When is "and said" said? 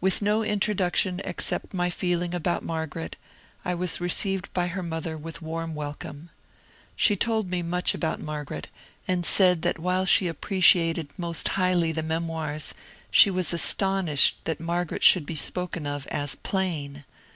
9.06-9.62